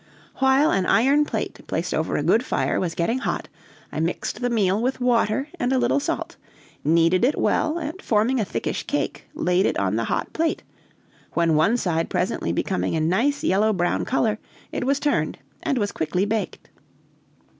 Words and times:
While 0.37 0.71
an 0.71 0.87
iron 0.87 1.25
plate, 1.25 1.59
placed 1.67 1.93
over 1.93 2.15
a 2.17 2.23
good 2.23 2.43
fire, 2.43 2.79
was 2.79 2.95
getting 2.95 3.19
hot, 3.19 3.47
I 3.91 3.99
mixed 3.99 4.41
the 4.41 4.49
meal 4.49 4.81
with 4.81 4.99
water 4.99 5.47
and 5.59 5.71
a 5.71 5.77
little 5.77 5.99
salt, 5.99 6.37
kneaded 6.83 7.23
it 7.23 7.37
well, 7.39 7.77
and 7.77 8.01
forming 8.01 8.39
a 8.39 8.43
thickish 8.43 8.81
cake, 8.87 9.25
laid 9.35 9.67
it 9.67 9.77
on 9.77 9.97
the 9.97 10.05
hot 10.05 10.33
plate, 10.33 10.63
when 11.33 11.53
one 11.53 11.77
side 11.77 12.09
presently 12.09 12.51
becoming 12.51 12.95
a 12.95 12.99
nice 12.99 13.43
yellow 13.43 13.73
brown 13.73 14.03
color, 14.03 14.39
it 14.71 14.85
was 14.85 14.99
turned 14.99 15.37
and 15.61 15.77
was 15.77 15.91
quickly 15.91 16.25
baked. 16.25 16.71